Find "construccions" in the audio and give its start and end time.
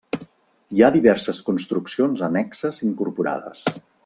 1.51-2.25